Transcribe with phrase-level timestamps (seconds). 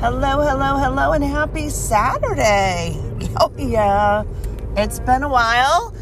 [0.00, 2.96] Hello, hello, hello, and happy Saturday.
[3.36, 4.24] Oh, yeah.
[4.74, 5.94] It's been a while.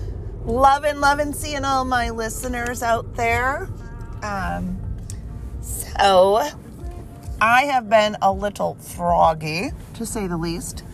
[0.44, 3.68] Loving, loving seeing all my listeners out there.
[4.22, 4.78] Um,
[5.60, 6.48] so,
[7.40, 10.84] I have been a little froggy, to say the least.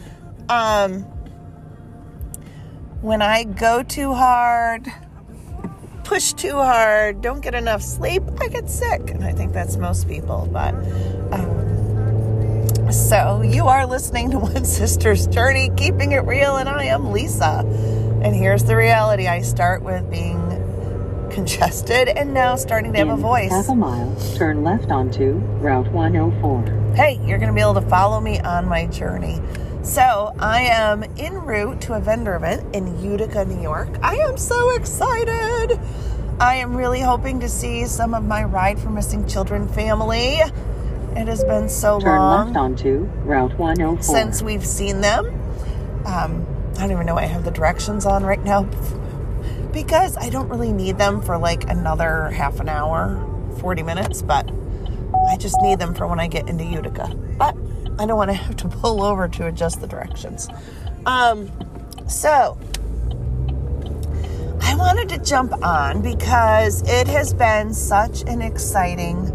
[0.48, 1.00] Um,
[3.02, 4.86] when I go too hard,
[6.04, 9.10] push too hard, don't get enough sleep, I get sick.
[9.10, 10.48] And I think that's most people.
[10.50, 10.74] But
[11.32, 11.83] um,
[12.94, 17.64] so, you are listening to One Sister's Journey, keeping it real, and I am Lisa.
[18.22, 20.40] And here's the reality I start with being
[21.30, 23.50] congested and now starting to have a voice.
[23.50, 26.94] Half a mile, turn left onto Route 104.
[26.94, 29.40] hey, you're going to be able to follow me on my journey.
[29.82, 33.88] So, I am en route to a vendor event in Utica, New York.
[34.02, 35.78] I am so excited.
[36.40, 40.38] I am really hoping to see some of my Ride for Missing Children family.
[41.16, 44.02] It has been so Turn long left onto Route 104.
[44.02, 45.26] since we've seen them.
[46.06, 48.64] Um, I don't even know why I have the directions on right now
[49.72, 53.20] because I don't really need them for like another half an hour,
[53.60, 54.50] 40 minutes, but
[55.30, 57.08] I just need them for when I get into Utica.
[57.38, 57.56] But
[57.98, 60.48] I don't want to have to pull over to adjust the directions.
[61.06, 61.50] Um,
[62.08, 62.58] so
[64.62, 69.30] I wanted to jump on because it has been such an exciting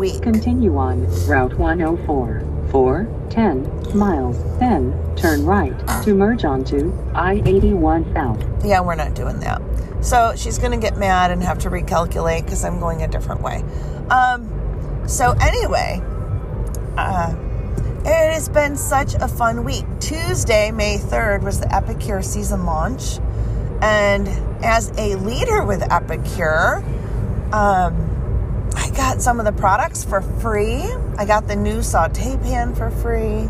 [0.00, 0.22] week.
[0.22, 4.36] Continue on Route 104 for 10 miles.
[4.58, 8.64] Then turn right to merge onto I 81 South.
[8.64, 9.60] yeah, we're not doing that.
[10.00, 13.42] So she's going to get mad and have to recalculate because I'm going a different
[13.42, 13.62] way.
[14.08, 14.48] Um,
[15.06, 16.00] so, anyway,
[16.96, 17.34] uh,
[18.00, 19.84] it has been such a fun week.
[20.00, 23.18] Tuesday, May 3rd, was the Epicure season launch.
[23.82, 24.26] And
[24.64, 26.82] as a leader with Epicure,
[27.52, 28.09] um,
[29.00, 30.82] got some of the products for free.
[31.16, 33.48] I got the new saute pan for free.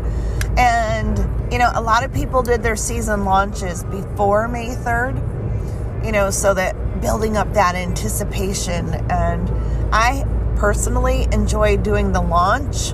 [0.57, 1.17] And,
[1.51, 6.29] you know, a lot of people did their season launches before May 3rd, you know,
[6.29, 8.93] so that building up that anticipation.
[9.11, 9.49] And
[9.93, 12.93] I personally enjoy doing the launch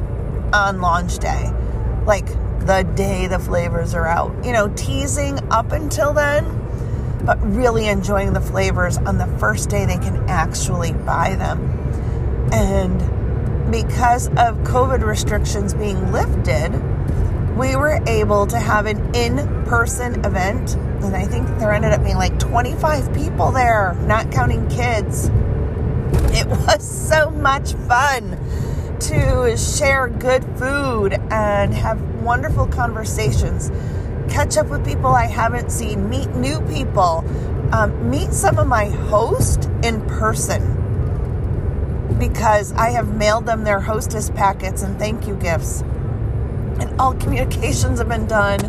[0.52, 1.54] on launch day,
[2.08, 2.26] like
[2.66, 6.64] the day the flavors are out, you know, teasing up until then
[7.24, 11.87] but really enjoying the flavors on the first day they can actually buy them.
[12.52, 16.72] And because of COVID restrictions being lifted,
[17.58, 20.76] we were able to have an in person event.
[21.04, 25.30] And I think there ended up being like 25 people there, not counting kids.
[26.34, 28.38] It was so much fun
[29.00, 33.72] to share good food and have wonderful conversations
[34.30, 37.24] catch up with people I haven't seen, meet new people,
[37.72, 40.77] um, meet some of my hosts in person
[42.18, 45.82] because I have mailed them their hostess packets and thank you gifts.
[46.80, 48.60] And all communications have been done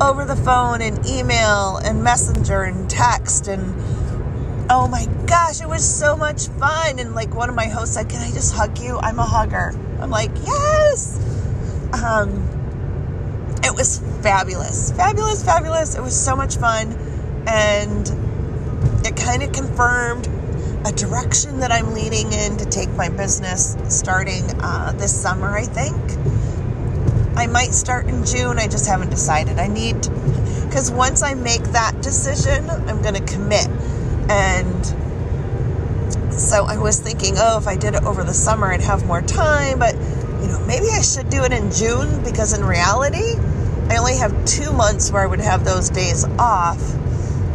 [0.00, 3.74] over the phone and email and messenger and text and
[4.70, 6.98] oh my gosh, it was so much fun.
[6.98, 8.98] And like one of my hosts said, Can I just hug you?
[8.98, 9.72] I'm a hugger.
[10.00, 11.20] I'm like, Yes.
[11.92, 12.48] Um,
[13.64, 15.94] it was fabulous, fabulous, fabulous.
[15.94, 16.92] It was so much fun,
[17.46, 18.06] and
[19.06, 20.28] it kind of confirmed
[20.84, 25.56] a direction that I'm leaning in to take my business starting uh, this summer.
[25.56, 25.96] I think
[27.36, 28.58] I might start in June.
[28.58, 29.58] I just haven't decided.
[29.58, 30.00] I need
[30.64, 33.68] because once I make that decision, I'm going to commit,
[34.28, 34.84] and
[36.32, 39.22] so I was thinking, oh, if I did it over the summer, I'd have more
[39.22, 43.36] time, but you know, maybe I should do it in June because in reality,
[43.88, 46.80] I only have two months where I would have those days off.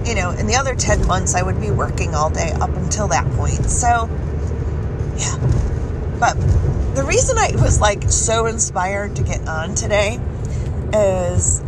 [0.05, 3.07] You know, in the other 10 months, I would be working all day up until
[3.09, 3.65] that point.
[3.69, 4.09] So,
[5.17, 5.37] yeah.
[6.19, 6.35] But
[6.95, 10.19] the reason I was like so inspired to get on today
[10.93, 11.61] is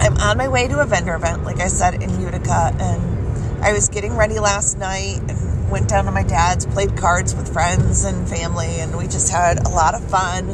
[0.00, 3.72] I'm on my way to a vendor event, like I said, in Utica, and I
[3.72, 8.04] was getting ready last night and went down to my dad's, played cards with friends
[8.04, 10.50] and family, and we just had a lot of fun.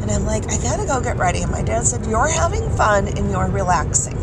[0.00, 1.42] And I'm like, I gotta go get ready.
[1.42, 4.16] And my dad said, You're having fun and you're relaxing.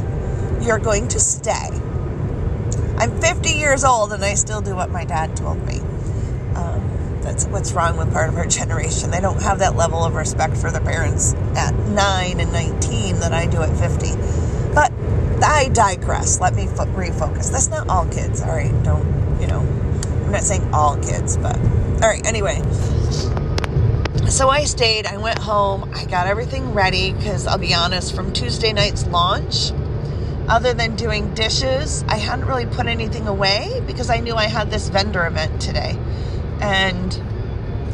[0.62, 1.70] You're going to stay.
[3.04, 5.82] I'm 50 years old and I still do what my dad told me.
[6.56, 9.12] Um, that's what's wrong with part of our generation.
[9.12, 13.34] They don't have that level of respect for their parents at 9 and 19 that
[13.34, 14.14] I do at 50.
[14.74, 14.94] But
[15.44, 16.40] I digress.
[16.40, 17.52] Let me fo- refocus.
[17.52, 18.72] That's not all kids, all right?
[18.86, 22.62] Don't, you know, I'm not saying all kids, but all right, anyway.
[24.30, 28.32] So I stayed, I went home, I got everything ready because I'll be honest, from
[28.32, 29.74] Tuesday night's launch,
[30.48, 34.70] other than doing dishes, I hadn't really put anything away because I knew I had
[34.72, 35.98] this vendor event today.
[36.62, 37.22] And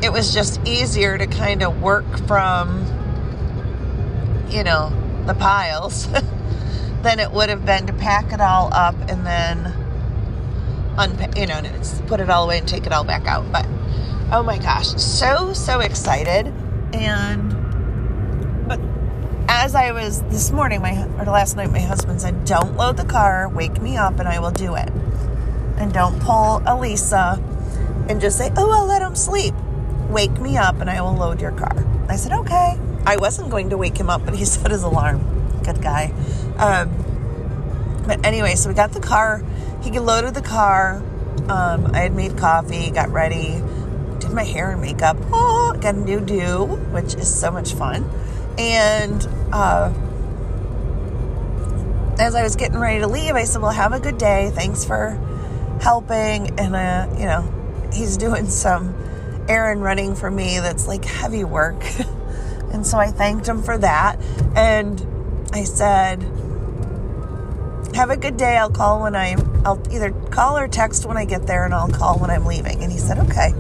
[0.04, 2.86] it was just easier to kind of work from
[4.52, 4.92] you know,
[5.26, 6.08] the piles
[7.02, 9.74] than it would have been to pack it all up and then
[10.98, 11.62] unpack, you know,
[12.08, 13.52] put it all away and take it all back out.
[13.52, 13.66] But
[14.32, 16.48] oh my gosh, so so excited
[16.94, 17.56] and
[19.52, 23.04] as I was this morning, my or last night, my husband said, "Don't load the
[23.04, 23.50] car.
[23.50, 24.90] Wake me up, and I will do it.
[25.78, 27.42] And don't pull Elisa
[28.08, 29.56] and just say, "Oh, I'll let him sleep."
[30.08, 31.84] Wake me up, and I will load your car.
[32.08, 35.20] I said, "Okay." I wasn't going to wake him up, but he set his alarm.
[35.64, 36.14] Good guy.
[36.58, 39.42] Um, but anyway, so we got the car.
[39.82, 41.02] He loaded the car.
[41.50, 43.64] Um, I had made coffee, got ready,
[44.20, 45.18] did my hair and makeup.
[45.34, 48.08] Oh, got a new do, which is so much fun.
[48.60, 49.94] And uh,
[52.20, 54.52] as I was getting ready to leave, I said, Well, have a good day.
[54.54, 55.12] Thanks for
[55.82, 56.60] helping.
[56.60, 58.96] And, uh, you know, he's doing some
[59.48, 61.82] errand running for me that's like heavy work.
[62.74, 64.20] and so I thanked him for that.
[64.58, 65.08] And
[65.54, 66.22] I said,
[67.96, 68.58] Have a good day.
[68.58, 71.88] I'll call when I'm, I'll either call or text when I get there, and I'll
[71.88, 72.84] call when I'm leaving.
[72.84, 73.54] And he said, Okay.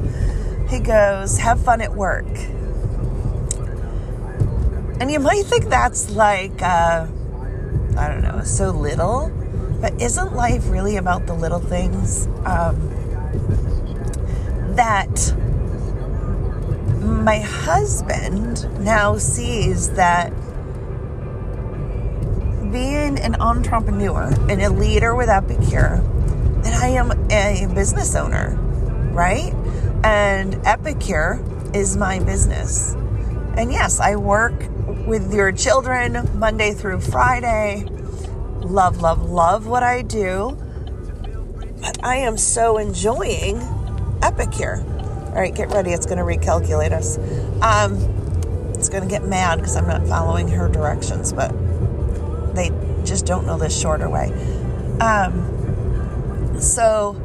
[0.67, 2.27] He goes, Have fun at work.
[4.99, 7.07] And you might think that's like, uh,
[7.97, 9.31] I don't know, so little.
[9.81, 12.27] But isn't life really about the little things?
[12.45, 12.75] Um,
[14.75, 15.33] that
[17.01, 20.31] my husband now sees that
[22.71, 26.01] being an entrepreneur and a leader with Epicure,
[26.63, 28.55] that I am a business owner,
[29.11, 29.53] right?
[30.03, 31.41] And Epicure
[31.73, 32.93] is my business.
[33.57, 34.53] And yes, I work
[35.09, 37.83] with your children Monday through Friday.
[38.61, 40.55] Love, love, love what I do.
[41.81, 43.57] But I am so enjoying
[44.21, 44.83] Epicure.
[45.29, 45.93] All right, get ready.
[45.93, 47.17] It's going to recalculate us.
[47.63, 47.95] Um,
[48.75, 51.49] it's going to get mad because I'm not following her directions, but
[52.53, 52.69] they
[53.03, 54.31] just don't know this shorter way.
[55.01, 57.15] Um, so.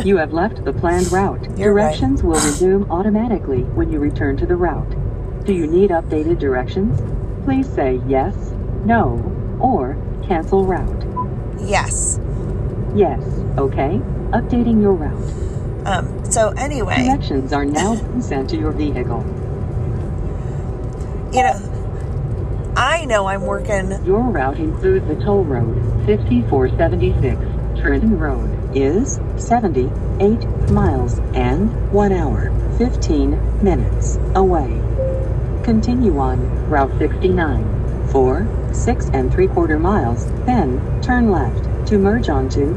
[0.06, 1.54] you have left the planned route.
[1.54, 2.28] Directions right.
[2.28, 4.99] will resume automatically when you return to the route.
[5.50, 7.00] Do you need updated directions?
[7.44, 8.36] Please say yes,
[8.84, 9.18] no,
[9.58, 11.04] or cancel route.
[11.58, 12.20] Yes.
[12.94, 13.20] Yes,
[13.58, 14.00] okay.
[14.30, 15.88] Updating your route.
[15.88, 17.02] Um, so anyway.
[17.02, 19.24] Directions are now sent to your vehicle.
[21.32, 23.90] You know, I know I'm working.
[24.06, 25.74] Your route includes the toll road
[26.06, 27.80] 5476.
[27.80, 34.89] Trenton Road is 78 miles and 1 hour 15 minutes away.
[35.70, 42.28] Continue on Route 69 for 6 and 3 quarter miles, then turn left to merge
[42.28, 42.76] onto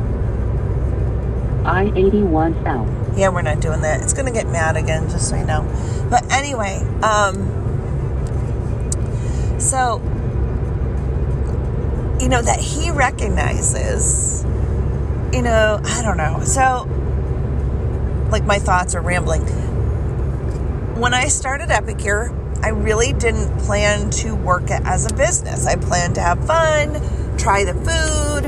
[1.65, 3.17] I 81 South.
[3.17, 4.03] Yeah, we're not doing that.
[4.03, 5.63] It's going to get mad again, just so you know.
[6.07, 7.49] But anyway, um,
[9.59, 9.99] so,
[12.21, 14.43] you know, that he recognizes,
[15.33, 16.41] you know, I don't know.
[16.43, 16.87] So,
[18.29, 19.41] like, my thoughts are rambling.
[21.01, 22.31] When I started Epicure,
[22.63, 25.67] I really didn't plan to work it as a business.
[25.67, 26.93] I planned to have fun,
[27.37, 28.45] try the food,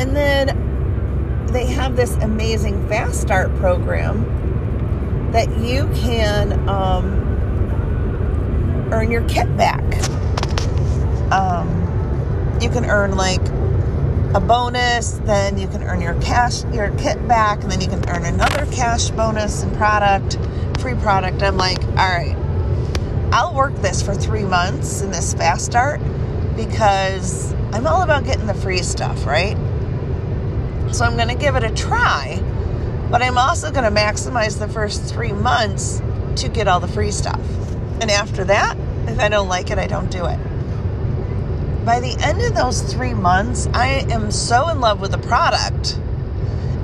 [0.00, 7.04] and then they have this amazing fast start program that you can um,
[8.92, 9.84] earn your kit back.
[11.32, 13.40] Um, you can earn like
[14.34, 18.08] a bonus, then you can earn your cash, your kit back, and then you can
[18.08, 20.38] earn another cash bonus and product,
[20.80, 21.42] free product.
[21.42, 22.36] I'm like, all right,
[23.32, 26.00] I'll work this for three months in this fast start
[26.56, 29.56] because I'm all about getting the free stuff, right?
[30.92, 32.42] So I'm going to give it a try,
[33.08, 36.02] but I'm also going to maximize the first three months
[36.36, 37.40] to get all the free stuff.
[38.00, 40.38] And after that, if I don't like it, I don't do it.
[41.84, 45.98] By the end of those three months, I am so in love with the product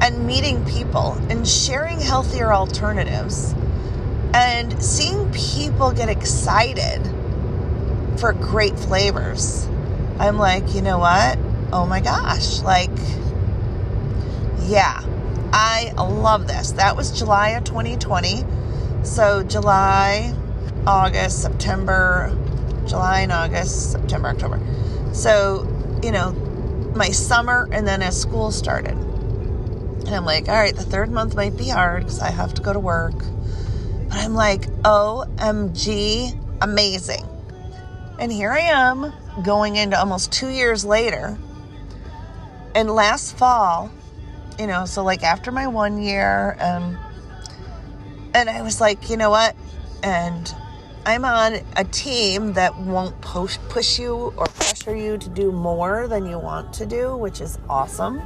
[0.00, 3.54] and meeting people and sharing healthier alternatives
[4.36, 7.02] and seeing people get excited
[8.18, 9.66] for great flavors.
[10.18, 11.38] I'm like, you know what?
[11.72, 12.90] Oh my gosh, like,
[14.66, 15.00] yeah,
[15.54, 16.72] I love this.
[16.72, 18.44] That was July of 2020.
[19.04, 20.34] So, July,
[20.86, 22.36] August, September,
[22.86, 24.60] July and August, September, October.
[25.14, 25.66] So,
[26.02, 26.32] you know,
[26.94, 28.92] my summer and then as school started.
[28.92, 32.62] And I'm like, all right, the third month might be hard because I have to
[32.62, 33.14] go to work.
[34.16, 37.24] I'm like, OMG, amazing.
[38.18, 39.12] And here I am
[39.44, 41.38] going into almost two years later.
[42.74, 43.90] And last fall,
[44.58, 46.98] you know, so like after my one year, um,
[48.34, 49.54] and I was like, you know what?
[50.02, 50.52] And
[51.04, 56.08] I'm on a team that won't push push you or pressure you to do more
[56.08, 58.22] than you want to do, which is awesome.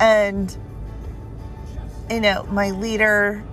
[0.00, 0.56] And
[2.10, 3.44] you know, my leader,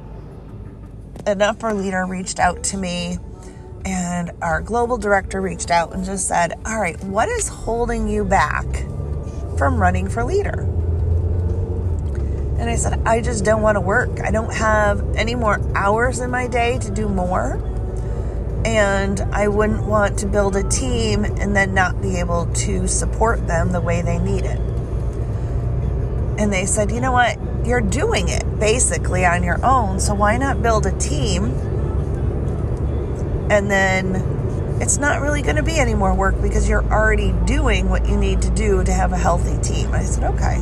[1.25, 3.17] an upper leader, reached out to me,
[3.85, 8.23] and our global director reached out and just said, "All right, what is holding you
[8.23, 8.65] back
[9.57, 10.67] from running for leader?"
[12.63, 14.21] And I said, I just don't want to work.
[14.21, 17.59] I don't have any more hours in my day to do more.
[18.63, 23.45] And I wouldn't want to build a team and then not be able to support
[23.47, 24.59] them the way they need it.
[26.39, 27.37] And they said, you know what?
[27.65, 29.99] You're doing it basically on your own.
[29.99, 31.45] So why not build a team?
[33.49, 37.89] And then it's not really going to be any more work because you're already doing
[37.89, 39.93] what you need to do to have a healthy team.
[39.93, 40.61] I said, okay.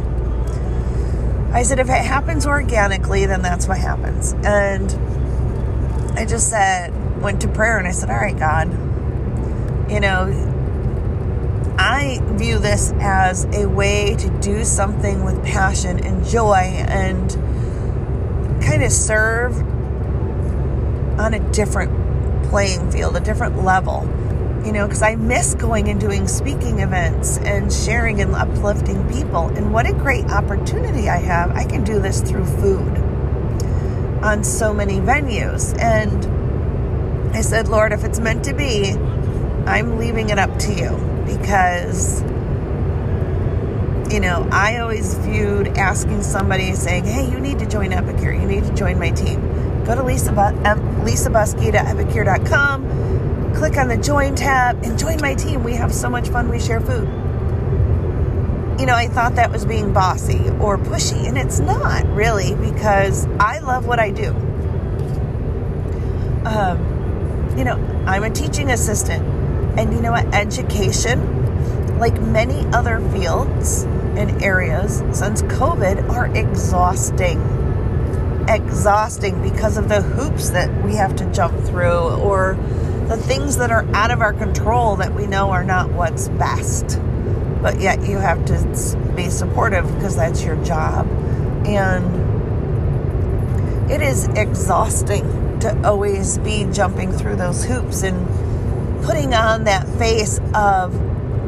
[1.54, 4.34] I said, if it happens organically, then that's what happens.
[4.44, 4.92] And
[6.18, 8.70] I just said, went to prayer and I said, all right, God,
[9.92, 10.28] you know,
[12.02, 17.30] I view this as a way to do something with passion and joy and
[18.64, 19.56] kind of serve
[21.20, 24.10] on a different playing field, a different level
[24.66, 29.48] you know, because I miss going and doing speaking events and sharing and uplifting people.
[29.48, 31.50] And what a great opportunity I have.
[31.50, 32.98] I can do this through food
[34.24, 35.76] on so many venues.
[35.80, 38.92] And I said, Lord, if it's meant to be,
[39.66, 42.22] I'm leaving it up to you because,
[44.12, 48.46] you know, I always viewed asking somebody saying, hey, you need to join Epicure, you
[48.48, 49.40] need to join my team.
[49.86, 50.32] Go to Lisa,
[51.32, 53.12] Epicure.com
[53.62, 55.64] click on the join tab and join my team.
[55.64, 56.50] We have so much fun.
[56.50, 57.08] We share food.
[58.80, 63.28] You know, I thought that was being bossy or pushy, and it's not really because
[63.40, 64.30] I love what I do.
[66.46, 67.76] Um, you know,
[68.08, 69.24] I'm a teaching assistant,
[69.78, 70.34] and you know what?
[70.34, 77.40] Education, like many other fields and areas since COVID, are exhausting.
[78.50, 82.58] Exhausting because of the hoops that we have to jump through or
[83.08, 87.00] the things that are out of our control that we know are not what's best.
[87.62, 91.08] But yet you have to be supportive because that's your job.
[91.66, 92.32] And
[93.92, 98.28] it is exhausting to always be jumping through those hoops and
[99.04, 100.94] putting on that face of,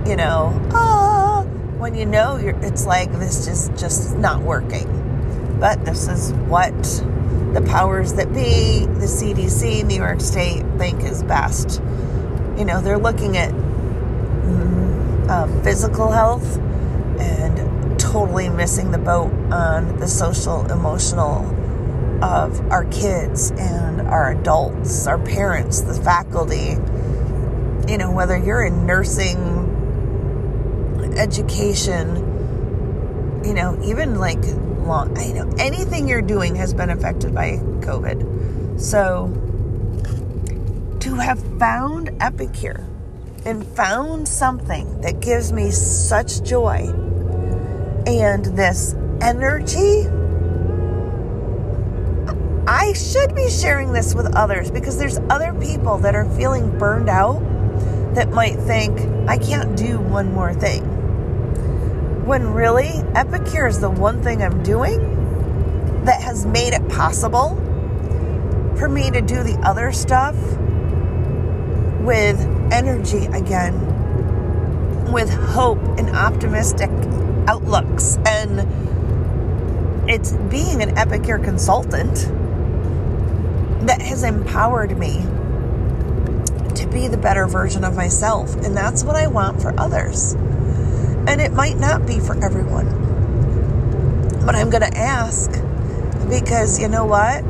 [0.08, 1.44] you know, ah,
[1.78, 5.58] when you know you're, it's like this just just not working.
[5.60, 6.74] But this is what
[7.54, 11.82] the powers that be, the CDC, New York State think is best.
[12.58, 16.58] You know, they're looking at mm, uh, physical health
[17.20, 21.46] and totally missing the boat on the social, emotional
[22.24, 26.76] of our kids and our adults, our parents, the faculty.
[27.88, 29.38] You know, whether you're in nursing,
[31.18, 32.16] education,
[33.46, 34.44] you know, even like
[34.86, 35.18] long.
[35.18, 38.80] I know anything you're doing has been affected by COVID.
[38.80, 39.28] So
[41.00, 42.88] to have found Epicure
[43.46, 46.90] and found something that gives me such joy
[48.08, 50.08] and this energy.
[52.66, 57.10] I should be sharing this with others because there's other people that are feeling burned
[57.10, 57.42] out
[58.16, 60.84] that might think, I can't do one more thing.
[62.26, 67.56] When really, Epicure is the one thing I'm doing that has made it possible
[68.78, 70.36] for me to do the other stuff
[72.02, 72.40] with
[72.72, 73.74] energy again,
[75.12, 76.90] with hope and optimistic
[77.48, 78.18] outlooks.
[78.26, 78.68] And
[80.10, 82.16] it's being an Epicure consultant
[83.88, 85.26] that has empowered me
[86.94, 88.56] be the better version of myself.
[88.56, 90.34] And that's what I want for others.
[90.34, 92.86] And it might not be for everyone.
[94.46, 95.52] But I'm going to ask
[96.30, 97.44] because you know what?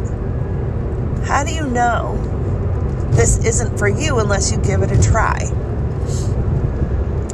[1.27, 2.17] How do you know
[3.11, 5.37] this isn't for you unless you give it a try?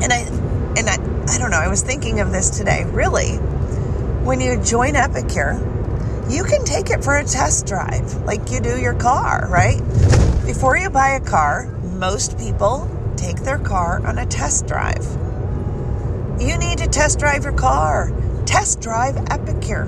[0.02, 0.20] And I
[0.78, 0.98] and I
[1.28, 2.86] I don't know, I was thinking of this today.
[2.86, 3.36] Really,
[4.24, 5.60] when you join Epicure,
[6.30, 9.80] you can take it for a test drive like you do your car, right?
[10.46, 11.68] Before you buy a car,
[12.00, 15.06] most people take their car on a test drive.
[16.40, 18.12] You need to test drive your car.
[18.46, 19.86] Test drive Epicure.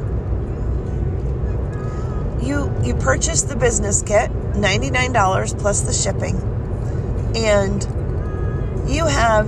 [2.41, 6.35] You you purchase the business kit, $99 plus the shipping.
[7.33, 7.81] And
[8.89, 9.47] you have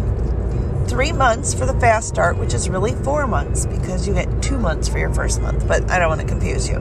[0.87, 4.57] 3 months for the fast start, which is really 4 months because you get 2
[4.57, 6.77] months for your first month, but I don't want to confuse you.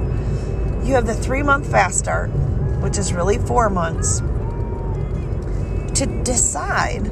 [0.84, 2.30] You have the 3 month fast start,
[2.80, 4.22] which is really 4 months.
[5.94, 7.10] To decide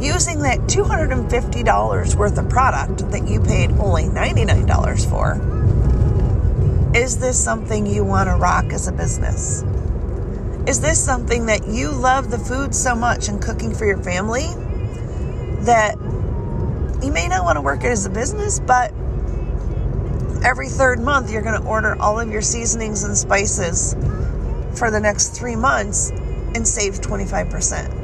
[0.00, 5.58] using that $250 worth of product that you paid only $99 for.
[6.96, 9.62] Is this something you want to rock as a business?
[10.66, 14.46] Is this something that you love the food so much and cooking for your family
[15.64, 15.96] that
[17.02, 18.92] you may not want to work it as a business, but
[20.44, 23.94] every third month you're going to order all of your seasonings and spices
[24.76, 26.12] for the next three months
[26.58, 27.94] and save 25%.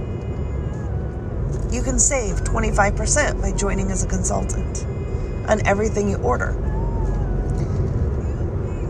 [1.73, 4.87] You can save 25% by joining as a consultant
[5.49, 6.50] on everything you order.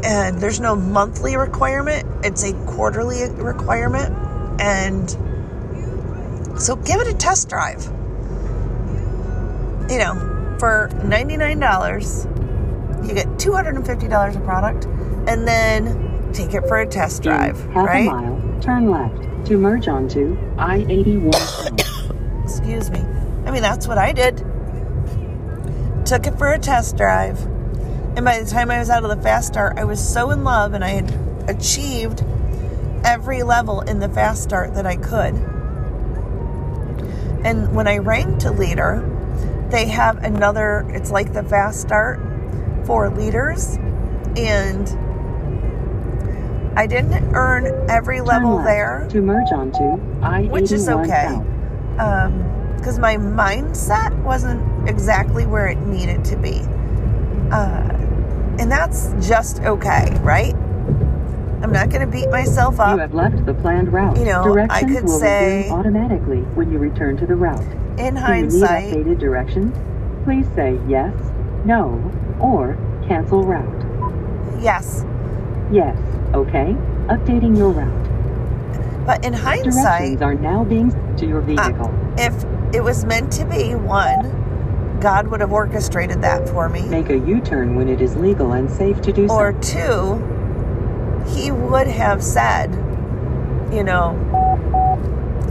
[0.05, 4.15] And there's no monthly requirement, it's a quarterly requirement.
[4.61, 5.09] And
[6.61, 7.83] so give it a test drive.
[9.91, 14.85] You know, for $99, you get $250 of product
[15.27, 18.09] and then take it for a test drive, In half right?
[18.09, 21.95] a mile, turn left to merge onto I-81
[22.45, 23.01] excuse me.
[23.47, 24.39] I mean, that's what I did.
[26.07, 27.43] Took it for a test drive.
[28.17, 30.45] And by the time I was out of the fast start, I was so in
[30.45, 31.11] love and I had
[31.49, 32.23] achieved
[33.05, 35.35] every level in the fast start that I could.
[37.45, 39.03] And when I ranked to leader,
[39.71, 42.21] they have another, it's like the fast start
[42.87, 43.77] for leaders.
[44.37, 44.89] And
[46.77, 51.41] I didn't earn every level there to merge onto I-81 Which is okay.
[52.77, 56.61] Because my mindset wasn't exactly where it needed to be.
[57.51, 57.89] Uh,
[58.59, 60.55] and that's just okay, right?
[61.63, 62.95] I'm not going to beat myself up.
[62.95, 64.19] You have left the planned route.
[64.19, 67.65] You know, I could will say- automatically when you return to the route.
[67.99, 69.75] In Do you need updated directions?
[70.25, 71.15] Please say yes,
[71.65, 72.01] no,
[72.41, 72.77] or
[73.07, 74.61] cancel route.
[74.61, 75.05] yes.
[75.71, 75.97] Yes,
[76.35, 76.75] okay.
[77.09, 79.07] Updating your route.
[79.07, 81.95] But in hindsight, Directions are now being to your ah, vehicle.
[82.19, 82.45] if
[82.75, 86.83] it was meant to be, one, God would have orchestrated that for me.
[86.87, 90.17] Make a U-turn when it is legal and safe to do so Or two,
[91.29, 92.73] he would have said,
[93.73, 94.15] you know,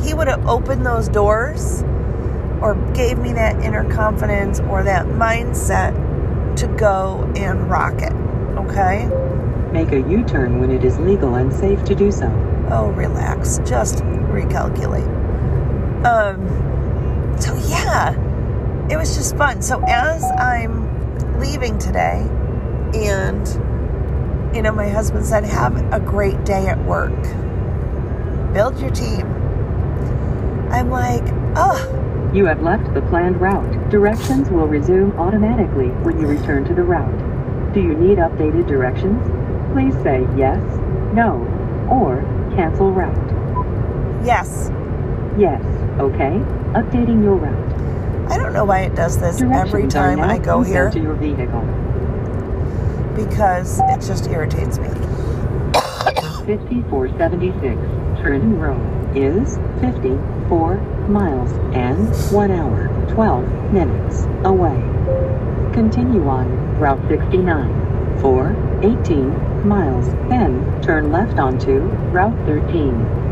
[0.03, 1.83] he would have opened those doors
[2.61, 5.93] or gave me that inner confidence or that mindset
[6.57, 8.13] to go and rock it.
[8.57, 9.07] Okay?
[9.73, 12.27] Make a U-turn when it is legal and safe to do so.
[12.71, 13.57] Oh, relax.
[13.65, 13.97] Just
[14.31, 15.07] recalculate.
[16.05, 16.47] Um,
[17.41, 18.13] so yeah,
[18.89, 19.62] it was just fun.
[19.62, 22.25] So as I'm leaving today,
[22.93, 27.19] and you know, my husband said, "Have a great day at work.
[28.53, 29.25] Build your team."
[30.71, 31.23] I'm like,
[31.55, 33.89] oh, You have left the planned route.
[33.91, 37.73] Directions will resume automatically when you return to the route.
[37.73, 39.21] Do you need updated directions?
[39.73, 40.62] Please say yes,
[41.13, 41.41] no,
[41.91, 42.21] or
[42.55, 43.15] cancel route.
[44.25, 44.69] yes.
[45.38, 45.62] Yes,
[45.99, 46.38] okay.
[46.77, 48.31] Updating your route.
[48.31, 49.49] I don't know why it does this every
[49.88, 51.62] Directions are time I go here to your vehicle.
[53.15, 54.88] because it just irritates me.
[56.45, 60.75] 5476 Trenton Road is 54
[61.07, 64.77] miles and 1 hour 12 minutes away.
[65.73, 66.47] Continue on
[66.79, 69.31] Route 69 for 18
[69.63, 71.80] miles, then turn left onto
[72.12, 73.23] Route 13.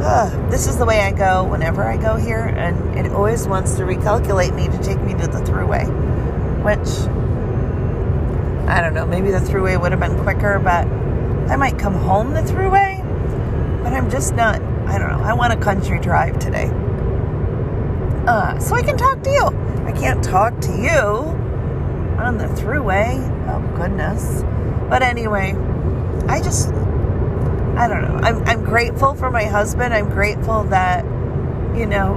[0.00, 3.76] Ugh, this is the way I go whenever I go here, and it always wants
[3.76, 5.86] to recalculate me to take me to the throughway.
[6.62, 7.08] Which,
[8.68, 10.86] I don't know, maybe the throughway would have been quicker, but
[11.50, 13.02] I might come home the throughway.
[13.82, 16.70] But I'm just not, I don't know, I want a country drive today.
[18.26, 19.46] Uh, so I can talk to you.
[19.86, 21.00] I can't talk to you
[22.18, 23.20] on the throughway.
[23.48, 24.42] Oh, goodness.
[24.88, 25.54] But anyway,
[26.28, 28.20] I just, I don't know.
[28.22, 29.92] I'm, I'm grateful for my husband.
[29.94, 31.04] I'm grateful that,
[31.76, 32.14] you know,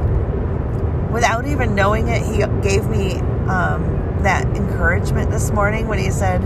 [1.11, 3.15] without even knowing it, he gave me
[3.47, 6.41] um, that encouragement this morning when he said,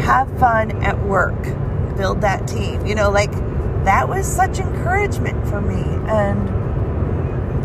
[0.00, 1.42] have fun at work,
[1.96, 2.86] build that team.
[2.86, 3.32] You know, like
[3.84, 5.82] that was such encouragement for me.
[6.08, 6.48] And,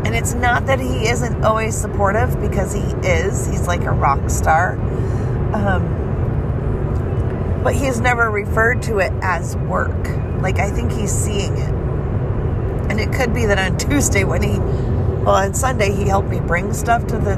[0.08, 3.48] and it's not that he isn't always supportive because he is.
[3.48, 4.74] He's like a rock star.
[5.54, 5.84] Um,
[7.66, 10.08] but he's never referred to it as work.
[10.40, 11.74] Like I think he's seeing it.
[12.92, 16.40] And it could be that on Tuesday when he, well, on Sunday he helped me
[16.40, 17.38] bring stuff to the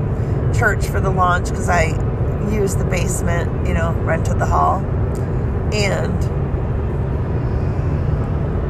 [0.53, 1.91] church for the launch because I
[2.51, 4.79] used the basement, you know, rented the hall.
[5.73, 6.25] And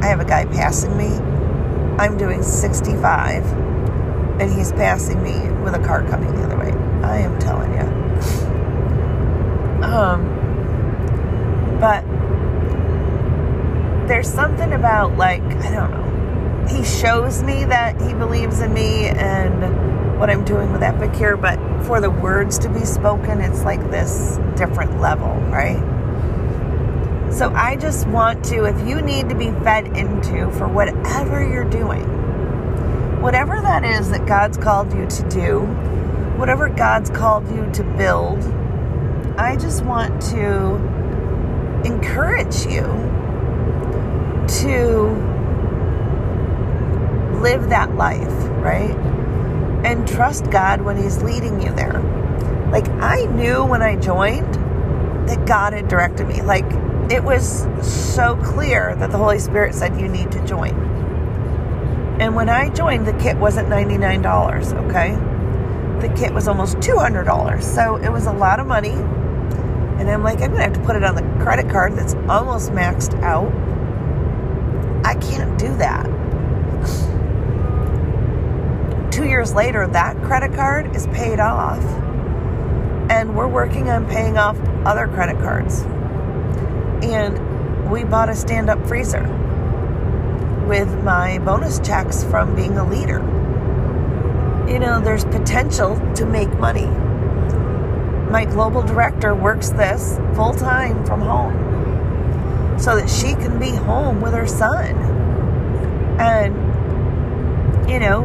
[0.03, 1.07] I have a guy passing me.
[1.97, 3.43] I'm doing 65
[4.39, 6.71] and he's passing me with a car coming the other way.
[7.01, 7.81] I am telling you.
[9.83, 10.37] Um,
[11.79, 12.03] but
[14.07, 16.67] there's something about like I don't know.
[16.69, 21.59] he shows me that he believes in me and what I'm doing with Epicure, but
[21.85, 25.77] for the words to be spoken, it's like this different level, right?
[27.31, 31.69] So I just want to, if you need to be fed into for whatever you're
[31.69, 32.01] doing,
[33.21, 35.59] whatever that is that God's called you to do,
[36.37, 38.43] whatever God's called you to build,
[39.37, 40.75] I just want to
[41.85, 42.83] encourage you
[44.47, 45.37] to
[47.41, 48.27] live that life,
[48.63, 48.95] right?
[49.85, 52.01] And trust God when He's leading you there.
[52.71, 54.55] Like, I knew when I joined
[55.29, 56.41] that God had directed me.
[56.41, 56.65] Like,
[57.11, 60.87] it was so clear that the Holy Spirit said, You need to join.
[62.19, 65.15] And when I joined, the kit wasn't $99, okay?
[66.05, 67.61] The kit was almost $200.
[67.61, 68.91] So it was a lot of money.
[68.91, 72.15] And I'm like, I'm going to have to put it on the credit card that's
[72.27, 73.51] almost maxed out.
[75.07, 76.03] I can't do that.
[79.09, 81.81] Two years later, that credit card is paid off.
[83.09, 85.83] And we're working on paying off other credit cards.
[87.05, 89.23] And we bought a stand up freezer
[90.67, 93.19] with my bonus checks from being a leader.
[94.69, 96.87] You know, there's potential to make money.
[98.29, 101.66] My global director works this full time from home
[102.77, 104.95] so that she can be home with her son.
[106.19, 108.23] And, you know,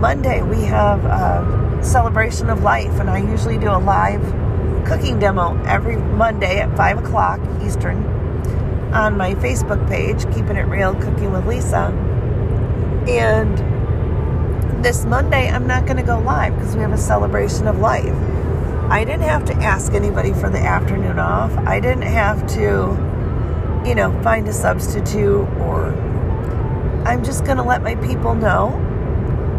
[0.00, 4.22] Monday we have a celebration of life, and I usually do a live
[4.86, 8.04] cooking demo every Monday at 5 o'clock Eastern
[8.92, 11.92] on my Facebook page, Keeping It Real Cooking with Lisa.
[13.08, 13.58] And
[14.84, 18.14] this Monday, I'm not going to go live because we have a celebration of life.
[18.90, 21.56] I didn't have to ask anybody for the afternoon off.
[21.58, 22.96] I didn't have to,
[23.84, 25.94] you know, find a substitute or
[27.06, 28.86] I'm just going to let my people know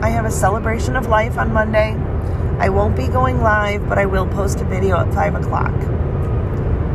[0.01, 1.95] I have a celebration of life on Monday.
[2.59, 5.73] I won't be going live, but I will post a video at 5 o'clock.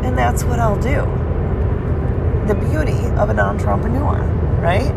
[0.05, 1.03] And that's what I'll do.
[2.49, 4.19] The beauty of an entrepreneur,
[4.61, 4.93] right?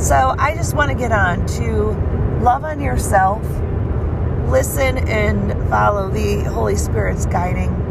[0.00, 1.90] So I just want to get on to
[2.42, 3.42] love on yourself,
[4.48, 7.81] listen and follow the Holy Spirit's guiding.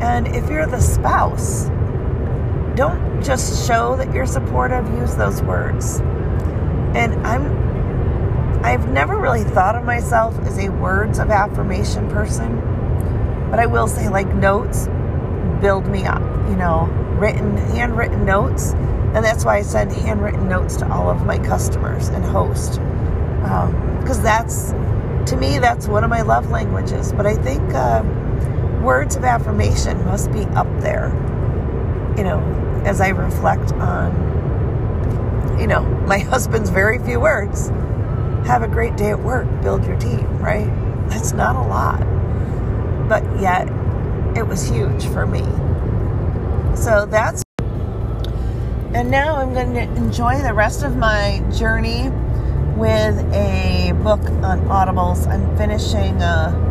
[0.00, 1.66] And if you're the spouse,
[2.74, 6.00] don't just show that you're supportive, use those words.
[6.94, 7.60] And I'm
[8.64, 12.56] I've never really thought of myself as a words of affirmation person,
[13.50, 14.86] but I will say like notes
[15.60, 16.86] build me up, you know,
[17.18, 22.08] written handwritten notes, and that's why I send handwritten notes to all of my customers
[22.08, 22.80] and host.
[23.40, 24.70] Because um, that's
[25.30, 27.12] to me that's one of my love languages.
[27.12, 28.02] But I think uh,
[28.80, 31.08] words of affirmation must be up there,
[32.16, 32.40] you know,
[32.84, 37.68] as I reflect on, you know, my husband's very few words
[38.46, 40.68] have a great day at work, build your team, right?
[41.08, 42.00] That's not a lot.
[43.08, 43.68] But yet,
[44.36, 45.42] it was huge for me.
[46.76, 47.42] So that's.
[48.94, 52.08] And now I'm going to enjoy the rest of my journey
[52.76, 55.26] with a book on Audibles.
[55.28, 56.69] I'm finishing, uh,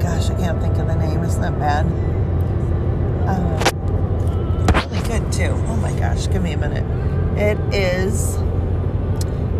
[0.00, 1.22] gosh, I can't think of the name.
[1.22, 1.86] Isn't that bad.
[3.28, 5.52] Um, really good, too.
[5.68, 6.84] Oh my gosh, give me a minute.
[7.38, 8.36] It is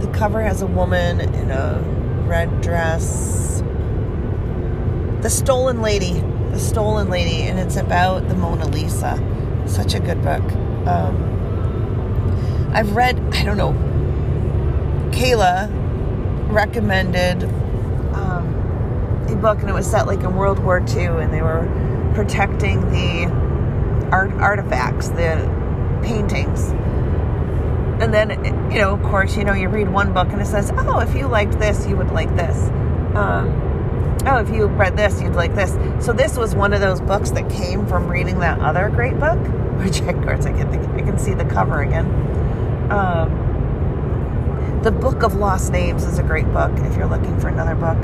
[0.00, 1.80] the cover has a woman in a
[2.26, 3.62] red dress.
[5.22, 6.20] The Stolen Lady.
[6.50, 9.18] The Stolen Lady, and it's about the Mona Lisa.
[9.66, 10.42] Such a good book.
[10.86, 11.36] Um,
[12.72, 13.72] I've read, I don't know,
[15.10, 15.70] Kayla
[16.52, 17.42] recommended
[19.30, 21.68] a book, and it was set like in World War II, and they were
[22.14, 23.26] protecting the
[24.10, 26.70] art artifacts, the paintings.
[28.00, 28.30] And then
[28.70, 31.14] you know of course you know you read one book and it says oh if
[31.14, 32.56] you liked this you would like this.
[33.16, 35.72] Um, oh if you read this you'd like this.
[36.04, 39.38] So this was one of those books that came from reading that other great book
[39.82, 42.06] which of course i can think i can see the cover again.
[42.90, 43.42] Um,
[44.82, 47.98] the book of lost names is a great book if you're looking for another book.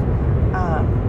[0.55, 1.02] Um,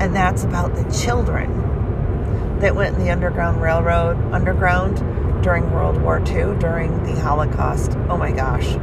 [0.00, 4.96] and that's about the children that went in the underground railroad underground
[5.42, 7.92] during World War II, during the Holocaust.
[8.08, 8.74] Oh my gosh.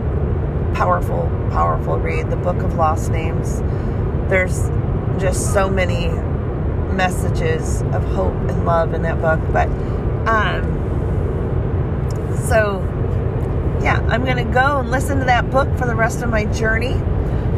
[0.76, 2.30] Powerful, powerful read.
[2.30, 3.62] The Book of Lost Names.
[4.30, 4.70] There's
[5.20, 6.10] just so many
[6.94, 9.40] messages of hope and love in that book.
[9.52, 9.68] But,
[10.28, 10.78] um,
[12.48, 12.80] so
[13.82, 16.94] yeah, I'm to go and listen to that book for the rest of my journey.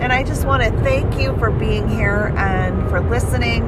[0.04, 3.64] And I just want to thank you for being here and for listening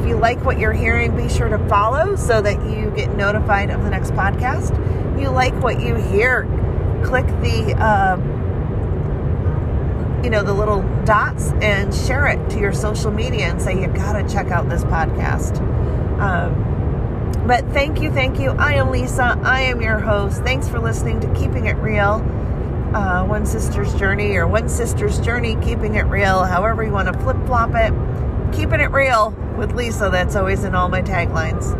[0.00, 3.70] if you like what you're hearing, be sure to follow so that you get notified
[3.70, 4.72] of the next podcast.
[5.14, 6.44] If you like what you hear,
[7.04, 8.38] click the um,
[10.24, 13.88] you know the little dots and share it to your social media and say you
[13.88, 15.60] gotta check out this podcast.
[16.18, 18.50] Um, but thank you, thank you.
[18.50, 19.38] I am Lisa.
[19.42, 20.42] I am your host.
[20.42, 22.20] Thanks for listening to Keeping It Real,
[22.94, 27.18] uh, One Sister's Journey, or One Sister's Journey, Keeping It Real, however you want to
[27.20, 27.92] flip flop it.
[28.54, 31.74] Keeping It Real with Lisa, that's always in all my taglines.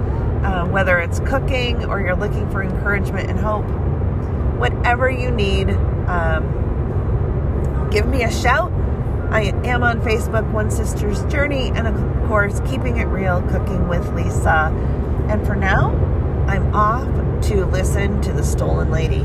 [0.45, 3.65] Uh, whether it's cooking or you're looking for encouragement and hope,
[4.59, 5.69] whatever you need,
[6.09, 8.73] um, give me a shout.
[9.31, 14.07] I am on Facebook, One Sister's Journey, and of course, Keeping It Real, Cooking with
[14.15, 14.73] Lisa.
[15.29, 15.91] And for now,
[16.49, 17.07] I'm off
[17.49, 19.25] to listen to The Stolen Lady.